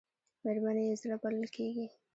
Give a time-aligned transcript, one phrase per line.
[0.43, 1.85] مېرمنې یې زړه بلل کېږي.